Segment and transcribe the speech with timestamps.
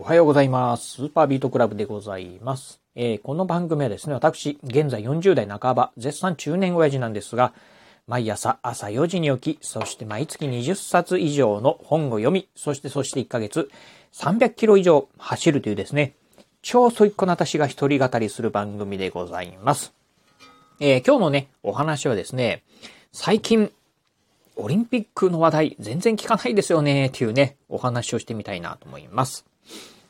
[0.00, 0.90] おはようございます。
[0.92, 2.80] スーパービートクラブでございます。
[2.94, 7.52] えーこの番組はですね、私、現在40代半ば、絶賛中年親父なんですが、
[8.06, 13.72] 毎朝朝4時に起き、そして毎月20冊以上の本を読み、そしてそして1ヶ月
[14.12, 16.14] 300キロ以上走るというですね、
[16.62, 19.92] 超ソイッコな私が一人語りする番組でございます。
[20.78, 22.62] えー今日のね、お話はですね、
[23.10, 23.72] 最近、
[24.54, 29.44] オリンピックの話題全然聞かないですよねっていうね、お話をしてみたいなと思います。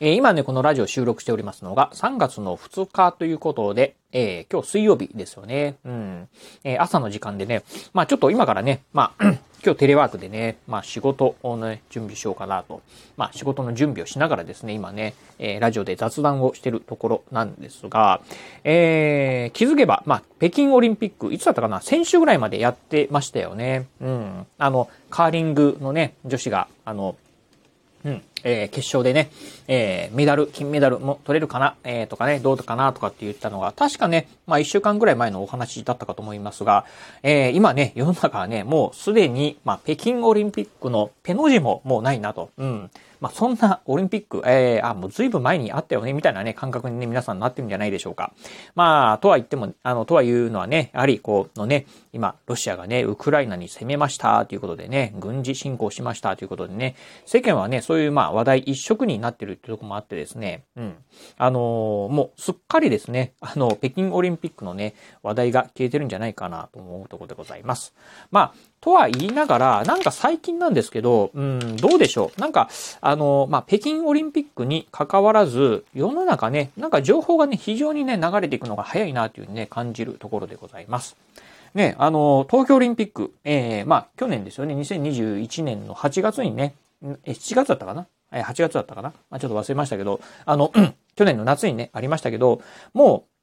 [0.00, 5.76] えー今ね、このラジオ収録しておりますのが3月の2日ということで、えー今日水曜日ですよね。
[5.84, 6.28] うん。
[6.64, 7.62] えー朝の時間でね、
[7.92, 9.24] まあちょっと今からね、まあ
[9.64, 12.82] 今日テレワークでね、まあ仕事をね、準備しようかなと。
[13.16, 18.20] まあ仕事の準備をしながらですね、今ね、えーラジオで雑談をしてるところなんですが、
[18.64, 23.86] えー気づけば、まあ北京オリンピック、いつだったかな先週ぐらいまでやってましたよね。
[24.00, 24.46] うん。
[24.58, 27.14] あの、カーリングのね、女子が、あの、
[28.04, 28.22] うん。
[28.44, 29.30] えー決勝でね、
[29.68, 36.84] えーメダル、金メダルも取れるかな、えーとかね、どうかなとかって言ったのが、確かね、まあ一週間ぐらい前のお話だったかと思いますが、
[37.22, 42.50] えー今ね、世の中はね、もうすでに、まあ北京オリンピックのペの字ももうないなと。
[42.58, 42.90] うん。
[43.24, 48.34] まあそんなオリンピック、えーあ、もう随分前にあったよね、みたいなね、感覚にね、皆さんなってるんじゃないでしょうか。
[48.74, 60.94] まあ、とは言っても、あの、とは言うのはね、やはりこうのね、今、ロシアがね、ウクライナに攻めましたということでね、軍事侵攻しましたということでね、世間はね、そういうまあ話題一色になってるってとこもあってですね、うん。
[61.38, 67.94] あのーもうすっかりですね、あの、北京オリンピックのね、話題が消えてるんじゃないかなと思うところでございます。
[68.30, 72.38] まあ、とは言いながら、なんか最近なんですけど、うん、どうでしょう。
[72.38, 72.68] なんか、
[73.00, 81.16] あの、まあ、北京オリンピックに関わらず、世の中ね、なんか情報がね、非常にね、流れていくのが早いなというね、感じるところでございます。
[81.72, 86.74] ね、あの、東京オリンピック、えー、まあ、去年ですよね、2021年の8月にね、
[87.24, 88.06] え、7月だったかな？
[88.32, 90.70] え ?8 月だったかな、まあ、ちょっと忘れましたけど、あの、
[91.16, 92.60] 去年の夏にね、ありましたけど、
[92.92, 93.33] もう、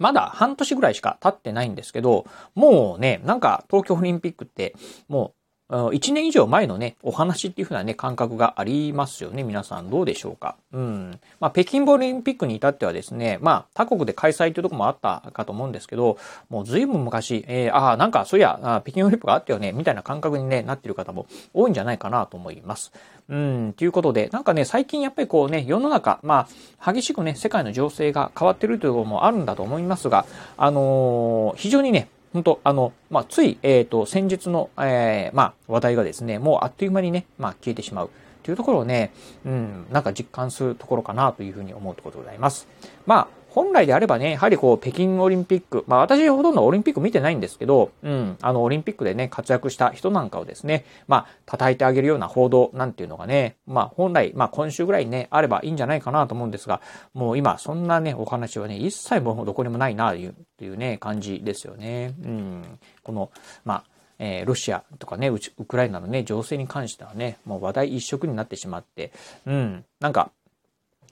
[0.00, 4.74] まだ半年ぐらいしか経ってないんですけど、もうね、なんか東京オリンピックって、
[5.08, 5.39] もう、
[5.70, 9.44] 1年以上前のね、お話っていう風なね、感覚がありますよね。
[9.44, 10.56] 皆さんどうでしょうか？
[10.72, 11.20] うん。
[11.38, 22.92] まあ、北京オリンピックに至ってはですね、まあ、他国で開催というとこもあったかと思うんですけど、もう随分昔、えー、ああ、なんかそういや、北京オリンピックがあったよね、みたいな感覚に、ね、なってる方も多いんじゃないかなと思います。
[23.28, 26.48] うん、ということで、なんかね、最近やっぱりこうね、世の中、ま
[26.80, 30.26] あ、激しくね、世界の情勢が変わってるということもあるんだと思いますが、
[30.56, 38.10] あのー非常にね、本当あの、まあ、つい、えっ、と、先日の、えーまあ、話題がですね、もうあっという間にね、まあ、消えてしまう。
[38.42, 39.12] というところをね、
[39.44, 42.68] うん、なんか実感するところかなというふうに思うところでございます。
[43.06, 56.80] まあ、本来であればね、やはりこう、北京オリンピック、まあ私ほとんどオリンピック見てないんですけど、うん、あの、オリンピックでね、活躍した人なんかをですね、まあ、叩いてあげるような報道なんていうのがね、まあ本来、まあ今週ぐらいにね、あればいいんじゃないかなと思うんですが、
[57.12, 62.14] もう今、そんなね、お話はね、一切もうどこにもないな、という、というね、感じですよね。
[62.22, 62.78] うん。
[63.02, 63.30] この、
[63.64, 63.84] まあ、
[64.20, 69.12] えーロシアとかね、ウクライナのね、情勢に関してはね、もう話題一色になってしまって、
[69.46, 70.30] うん、なんか、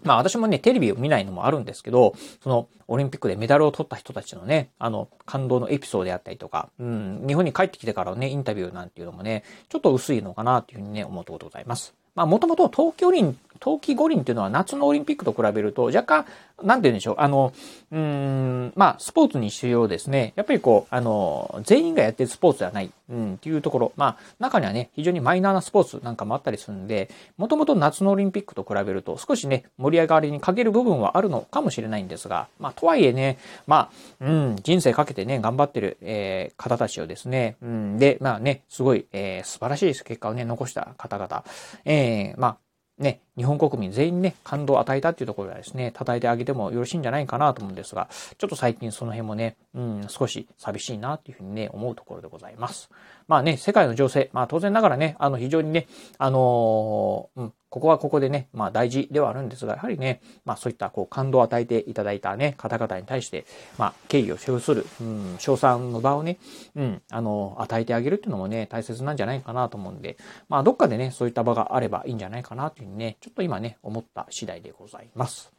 [0.02, 11.94] まあ私もね、テレビを見ないのもあるんですけど、そのオリンピックでメダルを取った人たちのね、あの、感動のエピソードであったりとか、うん、日本に帰ってきてからのね、インタビューなんていうのもね、ちょっと薄いのかなっていうふうにね、思うところでございます。
[12.18, 16.26] まあもともと冬季五輪、冬季五輪っていうのは夏のオリンピックと比べると若干、
[16.62, 17.52] なんて言うんでしょう、あの、
[17.92, 33.90] うん、まあスポーツにしようですね、やっぱりこう、あの、全員がやってるスポーツではない、うん、っていうところ、まあ中にはね、非常にマイナーなスポーツなんかもあったりするんで、もともと夏のオリンピックと比べると少しね、盛り上がりに欠ける部分はあるのかもしれないんですが、まあとはいえね、ま
[34.20, 41.44] あ、うん、人生かけてね、頑張ってる、えー方たちをですね、うん、で、まあね、すごい、えー素晴らしい結果をね、残した方々、
[41.84, 42.07] えー
[42.38, 52.90] まあ、ね、日本国民全員ね、感動を与えたっていうところではですね、叩いてあげてもよろしいんじゃないかなと思うんですが、ちょっと最近その辺もね、うん、少し寂しいなっていうふうにね、思うところでございます。
[53.28, 55.86] まあね、世界の情勢、まあ当然ながらね、あの非常にね、
[56.18, 63.44] あのーうん、ここはここでね、まあ大事ではあるんですが、やはりね、まあそういったこう感動を与えていただいたね、方々に対して、
[63.76, 66.38] まあ敬意を表する、うん、賞賛の場をね、
[66.74, 70.16] うん、あの、与えてあげるっていうのもね、大切なんじゃないかなと思うんで、
[70.48, 75.52] まあどっかでね、そういった場があればいいんじゃないかなというふうにね、ちょっと今ね、思った次第でございます。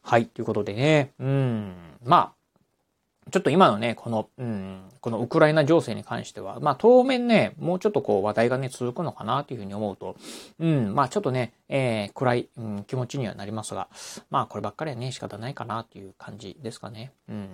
[0.00, 10.16] はい、ということでね、うん、まあ、ちょっと今のね、この、うん、このウクライナ情勢に関しては、まあ当面ね、もうちょっとこう話題がね、続くのかなというふうに思うと、
[10.58, 13.88] うん、まあちょっとね、えー、暗い、うん、気持ちにはなりますが、
[14.30, 17.12] まあこればっかりはね、仕方ないかなという感じですかね。
[17.28, 17.50] うん。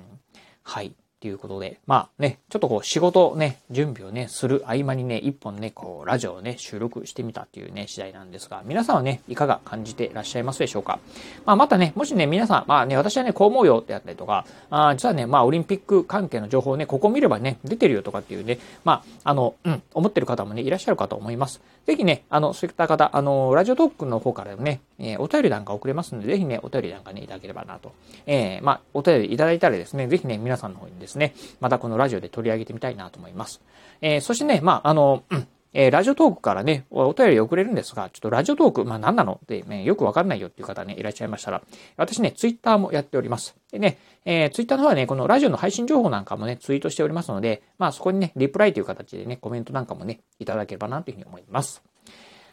[0.62, 0.94] はい。
[1.26, 11.00] っということで、まあね、ちょっとこう仕事ね、準備をね、する合間にね、一本ね、こう、ラジオをね、収録してみたっていうね、次第なんですが、皆さんはね、いかが感じていらっしゃいますでしょうか？
[11.44, 21.60] まあまたね、もしね、皆さん、まあね、私はね、こう思うよってやったりとか、あ実はね、まあオリンピック関係の情報をね、ここ見ればね、出てるよとかっていうね、まあ、あの、うん、思ってる方もね、いらっしゃるかと思います。
[21.86, 27.92] ぜひね、あの、そういった方、あの、ラジオトークの方からね、えー、お便りなんか送れますので、ぜひね、お便りなんかね、いただければなと。
[28.26, 33.60] えー、まあ、お便りいただいたらですね、ぜひね、皆さんの方にですね、ねまたこのラジオで取り上げてみたいなと思います。
[34.00, 35.48] えー、そしてね、まあ、あの、うん
[35.78, 41.60] えー、ラジオトークからね、お便り送れるんですが、ちょっとラジオトーク、まあ何なので、ね、よくわかんないよっていう方ね、いらっしゃいましたら、
[41.98, 43.54] 私ね、ツイッターもやっております。
[43.70, 51.82] でね、えー、ツイッターの方はね、このラジオの配信情報なんかもね、ツイートしておりますので、まあそこにね、リプライという形でね、コメントなんかもね、いただければなというふうに思います。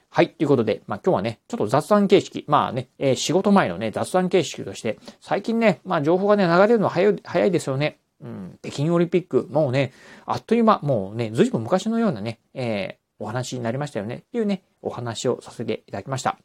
[0.09, 0.29] はい。
[0.31, 7.99] ということで、まあ今日はね、ちょっと雑談形式、まあね、えー、仕事前のね、雑談形式として、最近ね、まあ情報がね、流れるの早い、早いですよね。
[8.23, 9.91] うん、北京オリンピック、もうね、
[10.25, 16.37] あっという間、もうね、ずいぶん昔のようなね、えー、お話になりましたよね、っていうね、お話をさせていただきました。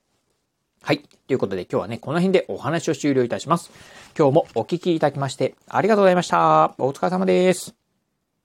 [0.83, 1.01] はい。
[1.27, 3.71] ということで今日はね、この辺でお話を終了いたします。
[4.17, 6.75] 今日もお聞きいただきましてありがとうございました。
[6.79, 7.78] お疲れ様です。